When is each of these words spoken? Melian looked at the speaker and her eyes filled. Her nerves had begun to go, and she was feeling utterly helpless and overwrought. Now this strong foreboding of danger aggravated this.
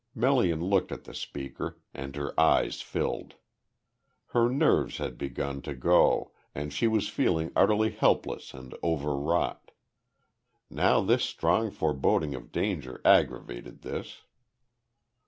Melian 0.15 0.61
looked 0.65 0.91
at 0.91 1.03
the 1.03 1.13
speaker 1.13 1.79
and 1.93 2.15
her 2.15 2.33
eyes 2.39 2.81
filled. 2.81 3.35
Her 4.29 4.49
nerves 4.49 4.97
had 4.97 5.15
begun 5.15 5.61
to 5.61 5.75
go, 5.75 6.31
and 6.55 6.73
she 6.73 6.87
was 6.87 7.07
feeling 7.07 7.51
utterly 7.55 7.91
helpless 7.91 8.51
and 8.55 8.75
overwrought. 8.83 9.69
Now 10.71 11.01
this 11.01 11.23
strong 11.23 11.69
foreboding 11.69 12.33
of 12.33 12.51
danger 12.51 12.99
aggravated 13.05 13.83
this. 13.83 14.23